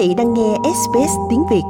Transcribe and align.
vị 0.00 0.14
đang 0.14 0.34
nghe 0.34 0.56
SBS 0.62 1.12
tiếng 1.30 1.42
Việt. 1.50 1.62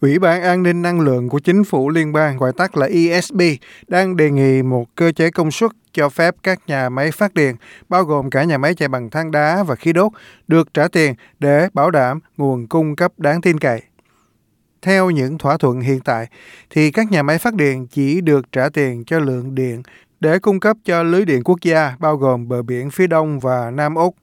Ủy 0.00 0.18
ban 0.18 0.42
An 0.42 0.62
ninh 0.62 0.82
Năng 0.82 1.00
lượng 1.00 1.28
của 1.28 1.38
Chính 1.38 1.64
phủ 1.64 1.90
Liên 1.90 2.12
bang, 2.12 2.36
gọi 2.36 2.52
tắt 2.52 2.76
là 2.76 2.86
ESB, 2.86 3.40
đang 3.88 4.16
đề 4.16 4.30
nghị 4.30 4.62
một 4.62 4.84
cơ 4.94 5.12
chế 5.12 5.30
công 5.30 5.50
suất 5.50 5.70
cho 5.92 6.08
phép 6.08 6.34
các 6.42 6.58
nhà 6.66 6.88
máy 6.88 7.10
phát 7.10 7.34
điện, 7.34 7.56
bao 7.88 8.04
gồm 8.04 8.30
cả 8.30 8.44
nhà 8.44 8.58
máy 8.58 8.74
chạy 8.74 8.88
bằng 8.88 9.10
than 9.10 9.30
đá 9.30 9.62
và 9.62 9.74
khí 9.74 9.92
đốt, 9.92 10.12
được 10.48 10.74
trả 10.74 10.88
tiền 10.88 11.14
để 11.38 11.68
bảo 11.74 11.90
đảm 11.90 12.20
nguồn 12.36 12.66
cung 12.66 12.96
cấp 12.96 13.12
đáng 13.18 13.40
tin 13.40 13.58
cậy. 13.58 13.82
Theo 14.82 15.10
những 15.10 15.38
thỏa 15.38 15.56
thuận 15.56 15.80
hiện 15.80 16.00
tại, 16.00 16.26
thì 16.70 16.90
các 16.90 17.10
nhà 17.10 17.22
máy 17.22 17.38
phát 17.38 17.54
điện 17.54 17.86
chỉ 17.86 18.20
được 18.20 18.52
trả 18.52 18.68
tiền 18.68 19.04
cho 19.04 19.18
lượng 19.18 19.54
điện 19.54 19.82
để 20.20 20.38
cung 20.38 20.60
cấp 20.60 20.76
cho 20.84 21.02
lưới 21.02 21.24
điện 21.24 21.42
quốc 21.44 21.58
gia, 21.62 21.96
bao 21.98 22.16
gồm 22.16 22.48
bờ 22.48 22.62
biển 22.62 22.90
phía 22.90 23.06
đông 23.06 23.40
và 23.40 23.70
Nam 23.70 23.94
Úc. 23.94 24.14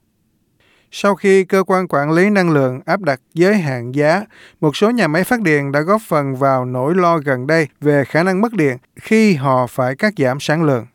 Sau 0.92 1.14
khi 1.14 1.44
cơ 1.44 1.62
quan 1.66 1.86
quản 1.88 2.10
lý 2.10 2.30
năng 2.30 2.50
lượng 2.50 2.80
áp 2.86 3.00
đặt 3.00 3.20
giới 3.34 3.54
hạn 3.54 3.94
giá, 3.94 4.24
một 4.60 4.76
số 4.76 4.90
nhà 4.90 5.08
máy 5.08 5.24
phát 5.24 5.40
điện 5.40 5.72
đã 5.72 5.80
góp 5.80 6.02
phần 6.08 6.36
vào 6.36 6.64
nỗi 6.64 6.94
lo 6.94 7.18
gần 7.18 7.46
đây 7.46 7.68
về 7.80 8.04
khả 8.04 8.22
năng 8.22 8.40
mất 8.40 8.52
điện 8.52 8.76
khi 8.96 9.34
họ 9.34 9.66
phải 9.66 9.96
cắt 9.96 10.12
giảm 10.16 10.40
sản 10.40 10.62
lượng. 10.62 10.86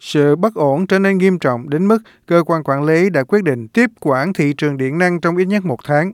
Sự 0.00 0.36
bất 0.36 0.54
ổn 0.54 0.86
trở 0.86 0.98
nên 0.98 1.18
nghiêm 1.18 1.38
trọng 1.38 1.70
đến 1.70 1.88
mức 1.88 1.98
cơ 2.26 2.42
quan 2.46 2.62
quản 2.64 2.84
lý 2.84 3.10
đã 3.10 3.24
quyết 3.24 3.44
định 3.44 3.68
tiếp 3.68 3.90
quản 4.00 4.32
thị 4.32 4.54
trường 4.56 4.76
điện 4.76 4.98
năng 4.98 5.20
trong 5.20 5.36
ít 5.36 5.44
nhất 5.44 5.64
một 5.64 5.78
tháng. 5.84 6.12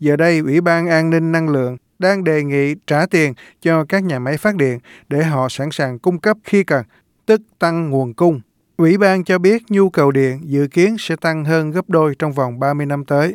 Giờ 0.00 0.16
đây, 0.16 0.38
Ủy 0.38 0.60
ban 0.60 0.88
An 0.88 1.10
ninh 1.10 1.32
Năng 1.32 1.48
lượng 1.48 1.76
đang 1.98 2.24
đề 2.24 2.44
nghị 2.44 2.74
trả 2.86 3.06
tiền 3.06 3.34
cho 3.62 3.84
các 3.84 4.04
nhà 4.04 4.18
máy 4.18 4.36
phát 4.36 4.56
điện 4.56 4.78
để 5.08 5.22
họ 5.22 5.48
sẵn 5.48 5.68
sàng 5.70 5.98
cung 5.98 6.18
cấp 6.18 6.36
khi 6.44 6.64
cần, 6.64 6.84
tức 7.26 7.40
tăng 7.58 7.90
nguồn 7.90 8.14
cung. 8.14 8.40
Ủy 8.76 8.98
ban 8.98 9.24
cho 9.24 9.38
biết 9.38 9.62
nhu 9.68 9.90
cầu 9.90 10.10
điện 10.10 10.40
dự 10.44 10.66
kiến 10.66 10.96
sẽ 10.98 11.16
tăng 11.16 11.44
hơn 11.44 11.70
gấp 11.70 11.90
đôi 11.90 12.14
trong 12.18 12.32
vòng 12.32 12.58
30 12.58 12.86
năm 12.86 13.04
tới. 13.04 13.34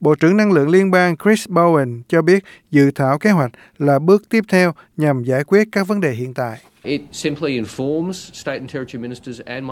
Bộ 0.00 0.14
trưởng 0.14 0.36
Năng 0.36 0.52
lượng 0.52 0.68
Liên 0.68 0.90
bang 0.90 1.16
Chris 1.16 1.48
Bowen 1.48 2.02
cho 2.08 2.22
biết 2.22 2.44
dự 2.70 2.90
thảo 2.90 3.18
kế 3.18 3.30
hoạch 3.30 3.50
là 3.78 3.98
bước 3.98 4.28
tiếp 4.28 4.44
theo 4.48 4.74
nhằm 4.96 5.24
giải 5.24 5.44
quyết 5.44 5.68
các 5.72 5.86
vấn 5.86 6.00
đề 6.00 6.12
hiện 6.12 6.34
tại. 6.34 6.58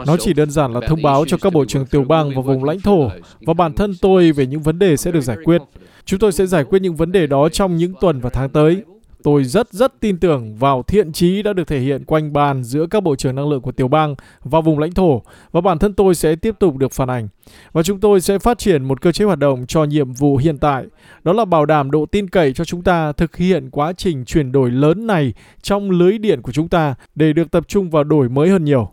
Nó 0.07 0.17
chỉ 0.21 0.33
đơn 0.33 0.51
giản 0.51 0.73
là 0.73 0.81
thông 0.87 1.03
báo 1.03 1.25
cho 1.27 1.37
các 1.37 1.53
bộ 1.53 1.65
trưởng 1.65 1.87
tiểu 1.87 2.05
bang 2.05 2.31
và 2.37 2.43
vùng 2.43 2.65
lãnh 2.65 2.81
thổ 2.81 3.11
và 3.41 3.55
bản 3.55 3.73
thân 3.73 3.95
tôi 4.03 4.33
về 4.33 4.47
những 4.47 4.63
vấn 4.63 4.79
đề 4.79 4.97
sẽ 4.97 5.11
được 5.13 5.21
giải 5.21 5.37
quyết. 5.45 5.63
Chúng 6.05 6.21
tôi 6.21 6.33
sẽ 6.33 6.47
giải 6.47 6.65
quyết 6.65 6.83
những 6.83 6.97
vấn 6.97 7.13
đề 7.13 7.27
đó 7.27 7.49
trong 7.49 7.77
những 7.77 7.95
tuần 8.01 8.21
và 8.21 8.31
tháng 8.31 8.51
tới. 8.51 8.83
Tôi 9.27 9.45
rất 9.45 9.73
rất 9.73 10.01
tin 10.01 10.19
tưởng 10.19 10.57
vào 10.57 10.83
thiện 10.83 11.13
trí 11.13 11.43
đã 11.43 11.53
được 11.53 11.69
thể 11.69 11.79
hiện 11.79 12.05
quanh 12.05 12.33
bàn 12.33 12.65
giữa 12.65 12.87
các 12.91 13.03
bộ 13.03 13.17
trưởng 13.17 13.35
năng 13.35 13.49
lượng 13.49 13.61
của 13.61 13.73
tiểu 13.73 13.89
bang 13.89 14.15
và 14.45 14.61
vùng 14.61 14.79
lãnh 14.79 14.93
thổ 14.93 15.23
và 15.53 15.61
bản 15.61 15.79
thân 15.79 15.95
tôi 15.95 16.15
sẽ 16.15 16.37
tiếp 16.37 16.55
tục 16.59 16.77
được 16.77 16.93
phản 16.93 17.11
ảnh. 17.11 17.29
Và 17.73 17.83
chúng 17.83 18.01
tôi 18.01 18.21
sẽ 18.21 18.39
phát 18.39 18.59
triển 18.59 18.85
một 18.85 19.01
cơ 19.01 19.13
chế 19.13 19.25
hoạt 19.25 19.39
động 19.39 19.65
cho 19.69 19.85
nhiệm 19.85 20.13
vụ 20.13 20.37
hiện 20.37 20.59
tại, 20.59 20.85
đó 21.25 21.33
là 21.33 21.45
bảo 21.45 21.67
đảm 21.67 21.91
độ 21.91 22.07
tin 22.07 22.31
cậy 22.31 22.53
cho 22.53 22.65
chúng 22.65 22.83
ta 22.83 23.13
thực 23.13 23.37
hiện 23.37 23.71
quá 23.71 23.93
trình 23.93 24.25
chuyển 24.25 24.53
đổi 24.53 24.71
lớn 24.71 25.07
này 25.07 25.35
trong 25.63 25.91
lưới 25.91 26.19
điện 26.19 26.43
của 26.43 26.53
chúng 26.53 26.69
ta 26.69 26.95
để 27.15 27.33
được 27.33 27.51
tập 27.51 27.69
trung 27.69 27.91
vào 27.91 28.05
đổi 28.05 28.29
mới 28.29 28.49
hơn 28.49 28.65
nhiều. 28.65 28.91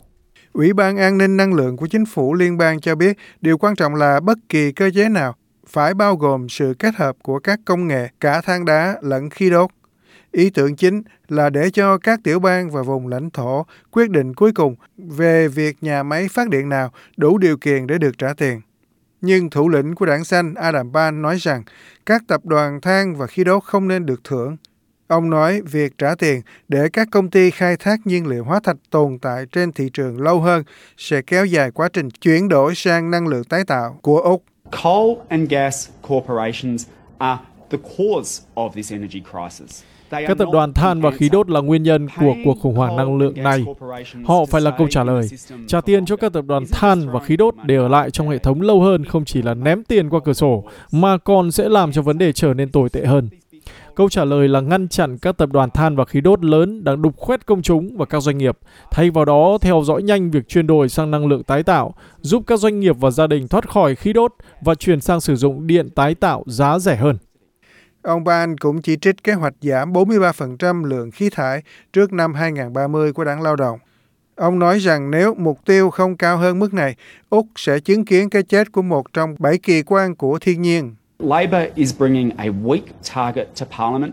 Ủy 0.52 0.72
ban 0.72 0.96
An 0.96 1.18
ninh 1.18 1.36
Năng 1.36 1.54
lượng 1.54 1.76
của 1.76 1.86
Chính 1.86 2.06
phủ 2.06 2.34
Liên 2.34 2.58
bang 2.58 2.80
cho 2.80 2.94
biết 2.94 3.16
điều 3.40 3.58
quan 3.58 3.76
trọng 3.76 3.94
là 3.94 4.20
bất 4.20 4.38
kỳ 4.48 4.72
cơ 4.72 4.90
chế 4.94 5.08
nào 5.08 5.34
phải 5.66 5.94
bao 5.94 6.16
gồm 6.16 6.48
sự 6.48 6.74
kết 6.78 6.94
hợp 6.94 7.16
của 7.22 7.38
các 7.38 7.60
công 7.64 7.88
nghệ 7.88 8.08
cả 8.20 8.40
than 8.40 8.64
đá 8.64 8.96
lẫn 9.02 9.30
khí 9.30 9.50
đốt. 9.50 9.70
Ý 10.34 10.50
tưởng 10.50 10.76
chính 10.76 11.02
là 11.28 11.50
để 11.50 11.70
cho 11.70 11.98
các 11.98 12.20
tiểu 12.24 12.38
bang 12.38 12.70
và 12.70 12.82
vùng 12.82 13.08
lãnh 13.08 13.30
thổ 13.30 13.66
quyết 13.90 14.10
định 14.10 14.34
cuối 14.34 14.52
cùng 14.52 14.74
về 14.96 15.48
việc 15.48 15.76
nhà 15.80 16.02
máy 16.02 16.28
phát 16.28 16.48
điện 16.48 16.68
nào 16.68 16.90
đủ 17.16 17.38
điều 17.38 17.56
kiện 17.56 17.86
để 17.86 17.98
được 17.98 18.18
trả 18.18 18.34
tiền. 18.34 18.60
Nhưng 19.20 19.50
thủ 19.50 19.68
lĩnh 19.68 19.94
của 19.94 20.06
đảng 20.06 20.24
xanh 20.24 20.54
Adam 20.54 20.92
Ban 20.92 21.22
nói 21.22 21.36
rằng 21.36 21.62
các 22.06 22.22
tập 22.28 22.40
đoàn 22.44 22.80
than 22.80 23.16
và 23.16 23.26
khí 23.26 23.44
đốt 23.44 23.64
không 23.64 23.88
nên 23.88 24.06
được 24.06 24.24
thưởng. 24.24 24.56
Ông 25.06 25.30
nói 25.30 25.62
việc 25.62 25.98
trả 25.98 26.14
tiền 26.14 26.40
để 26.68 26.88
các 26.92 27.08
công 27.10 27.30
ty 27.30 27.50
khai 27.50 27.76
thác 27.76 28.06
nhiên 28.06 28.26
liệu 28.26 28.44
hóa 28.44 28.60
thạch 28.64 28.76
tồn 28.90 29.18
tại 29.18 29.46
trên 29.52 29.72
thị 29.72 29.90
trường 29.92 30.20
lâu 30.20 30.40
hơn 30.40 30.64
sẽ 30.96 31.22
kéo 31.22 31.44
dài 31.46 31.70
quá 31.70 31.88
trình 31.92 32.10
chuyển 32.10 32.48
đổi 32.48 32.74
sang 32.74 33.10
năng 33.10 33.26
lượng 33.26 33.44
tái 33.44 33.64
tạo 33.64 33.98
của 34.02 34.18
Úc. 34.18 34.44
Coal 34.82 35.26
and 35.28 35.50
gas 35.50 35.88
corporations 36.08 36.86
are 37.18 37.42
the 37.70 37.78
cause 37.78 38.42
of 38.54 38.70
this 38.72 38.92
energy 38.92 39.22
crisis. 39.32 39.82
Các 40.10 40.38
tập 40.38 40.48
đoàn 40.52 40.72
than 40.72 41.00
và 41.00 41.10
khí 41.10 41.28
đốt 41.28 41.50
là 41.50 41.60
nguyên 41.60 41.82
nhân 41.82 42.08
của 42.20 42.34
cuộc 42.44 42.58
khủng 42.62 42.74
hoảng 42.74 42.96
năng 42.96 43.16
lượng 43.18 43.42
này. 43.42 43.64
Họ 44.24 44.44
phải 44.44 44.60
là 44.60 44.70
câu 44.70 44.86
trả 44.90 45.04
lời. 45.04 45.28
Trả 45.66 45.80
tiền 45.80 46.06
cho 46.06 46.16
các 46.16 46.32
tập 46.32 46.44
đoàn 46.48 46.64
than 46.72 47.10
và 47.10 47.20
khí 47.20 47.36
đốt 47.36 47.54
để 47.64 47.76
ở 47.76 47.88
lại 47.88 48.10
trong 48.10 48.28
hệ 48.28 48.38
thống 48.38 48.60
lâu 48.60 48.80
hơn 48.80 49.04
không 49.04 49.24
chỉ 49.24 49.42
là 49.42 49.54
ném 49.54 49.84
tiền 49.84 50.10
qua 50.10 50.20
cửa 50.24 50.32
sổ, 50.32 50.64
mà 50.92 51.18
còn 51.18 51.50
sẽ 51.50 51.68
làm 51.68 51.92
cho 51.92 52.02
vấn 52.02 52.18
đề 52.18 52.32
trở 52.32 52.54
nên 52.54 52.70
tồi 52.70 52.88
tệ 52.88 53.04
hơn. 53.04 53.28
Câu 53.94 54.08
trả 54.08 54.24
lời 54.24 54.48
là 54.48 54.60
ngăn 54.60 54.88
chặn 54.88 55.18
các 55.18 55.36
tập 55.36 55.52
đoàn 55.52 55.70
than 55.70 55.96
và 55.96 56.04
khí 56.04 56.20
đốt 56.20 56.44
lớn 56.44 56.84
đang 56.84 57.02
đục 57.02 57.16
khoét 57.16 57.46
công 57.46 57.62
chúng 57.62 57.96
và 57.96 58.04
các 58.04 58.20
doanh 58.22 58.38
nghiệp, 58.38 58.58
thay 58.90 59.10
vào 59.10 59.24
đó 59.24 59.58
theo 59.60 59.82
dõi 59.84 60.02
nhanh 60.02 60.30
việc 60.30 60.48
chuyển 60.48 60.66
đổi 60.66 60.88
sang 60.88 61.10
năng 61.10 61.26
lượng 61.26 61.42
tái 61.42 61.62
tạo, 61.62 61.94
giúp 62.20 62.42
các 62.46 62.60
doanh 62.60 62.80
nghiệp 62.80 62.96
và 62.98 63.10
gia 63.10 63.26
đình 63.26 63.48
thoát 63.48 63.68
khỏi 63.68 63.94
khí 63.94 64.12
đốt 64.12 64.34
và 64.60 64.74
chuyển 64.74 65.00
sang 65.00 65.20
sử 65.20 65.36
dụng 65.36 65.66
điện 65.66 65.90
tái 65.90 66.14
tạo 66.14 66.44
giá 66.46 66.78
rẻ 66.78 66.96
hơn. 66.96 67.18
Ông 68.04 68.24
Ban 68.24 68.58
cũng 68.58 68.82
chỉ 68.82 68.96
trích 68.96 69.24
kế 69.24 69.32
hoạch 69.32 69.54
giảm 69.60 69.92
43% 69.92 70.84
lượng 70.84 71.10
khí 71.10 71.30
thải 71.30 71.62
trước 71.92 72.12
năm 72.12 72.34
2030 72.34 73.12
của 73.12 73.24
đảng 73.24 73.42
lao 73.42 73.56
động. 73.56 73.78
Ông 74.36 74.58
nói 74.58 74.78
rằng 74.78 75.10
nếu 75.10 75.34
mục 75.34 75.58
tiêu 75.64 75.90
không 75.90 76.16
cao 76.16 76.36
hơn 76.36 76.58
mức 76.58 76.74
này, 76.74 76.94
Úc 77.30 77.46
sẽ 77.56 77.80
chứng 77.80 78.04
kiến 78.04 78.30
cái 78.30 78.42
chết 78.42 78.72
của 78.72 78.82
một 78.82 79.12
trong 79.12 79.34
bảy 79.38 79.58
kỳ 79.58 79.82
quan 79.82 80.14
của 80.14 80.38
thiên 80.38 80.62
nhiên. 80.62 80.94
Labor 81.18 81.62
is 81.74 81.98
bringing 81.98 82.30
a 82.36 82.44
weak 82.44 82.80
target 83.14 83.48
to 83.60 83.66
Parliament 83.78 84.12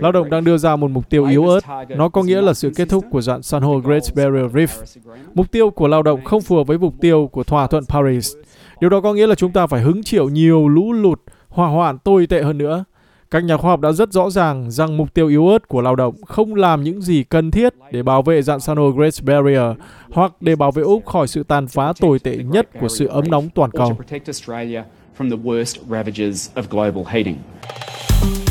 Lao 0.00 0.12
động 0.12 0.30
đang 0.30 0.44
đưa 0.44 0.56
ra 0.56 0.76
một 0.76 0.90
mục 0.90 1.10
tiêu 1.10 1.26
yếu 1.26 1.48
ớt. 1.48 1.60
Nó 1.88 2.08
có 2.08 2.22
nghĩa 2.22 2.40
là 2.40 2.54
sự 2.54 2.72
kết 2.76 2.88
thúc 2.88 3.04
của 3.10 3.20
dạng 3.20 3.42
san 3.42 3.62
hô 3.62 3.78
Great 3.78 4.02
Barrier 4.14 4.52
Reef. 4.52 5.00
Mục 5.34 5.50
tiêu 5.50 5.70
của 5.70 5.88
lao 5.88 6.02
động 6.02 6.24
không 6.24 6.42
phù 6.42 6.56
hợp 6.56 6.66
với 6.66 6.78
mục 6.78 6.94
tiêu 7.00 7.28
của 7.32 7.44
thỏa 7.44 7.66
thuận 7.66 7.84
Paris. 7.84 8.32
Điều 8.80 8.90
đó 8.90 9.00
có 9.00 9.14
nghĩa 9.14 9.26
là 9.26 9.34
chúng 9.34 9.52
ta 9.52 9.66
phải 9.66 9.80
hứng 9.80 10.02
chịu 10.02 10.28
nhiều 10.28 10.68
lũ 10.68 10.92
lụt, 10.92 11.20
hỏa 11.50 11.68
hoạn 11.68 11.98
tồi 11.98 12.26
tệ 12.26 12.42
hơn 12.42 12.58
nữa. 12.58 12.84
Các 13.30 13.44
nhà 13.44 13.56
khoa 13.56 13.70
học 13.70 13.80
đã 13.80 13.92
rất 13.92 14.12
rõ 14.12 14.30
ràng 14.30 14.70
rằng 14.70 14.96
mục 14.96 15.14
tiêu 15.14 15.28
yếu 15.28 15.48
ớt 15.48 15.68
của 15.68 15.82
lao 15.82 15.96
động 15.96 16.14
không 16.26 16.54
làm 16.54 16.84
những 16.84 17.02
gì 17.02 17.24
cần 17.24 17.50
thiết 17.50 17.74
để 17.92 18.02
bảo 18.02 18.22
vệ 18.22 18.42
dạng 18.42 18.60
san 18.60 18.76
hô 18.76 18.90
Great 18.90 19.14
Barrier 19.22 19.76
hoặc 20.12 20.32
để 20.40 20.56
bảo 20.56 20.70
vệ 20.70 20.82
Úc 20.82 21.06
khỏi 21.06 21.28
sự 21.28 21.42
tàn 21.42 21.68
phá 21.68 21.92
tồi 22.00 22.18
tệ 22.18 22.36
nhất 22.36 22.68
của 22.80 22.88
sự 22.88 23.06
ấm 23.06 23.24
nóng 23.30 23.48
toàn 23.54 23.70
cầu. 23.70 23.98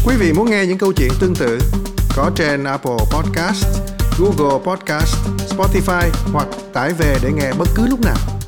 Quý 0.05 0.15
vị 0.19 0.33
muốn 0.33 0.49
nghe 0.49 0.65
những 0.65 0.77
câu 0.77 0.93
chuyện 0.93 1.09
tương 1.19 1.35
tự 1.35 1.59
có 2.15 2.31
trên 2.35 2.63
Apple 2.63 2.97
Podcast, 3.13 3.65
Google 4.19 4.59
Podcast, 4.65 5.15
Spotify 5.37 6.09
hoặc 6.33 6.47
tải 6.73 6.91
về 6.93 7.15
để 7.23 7.31
nghe 7.35 7.51
bất 7.59 7.67
cứ 7.75 7.87
lúc 7.87 7.99
nào. 8.01 8.38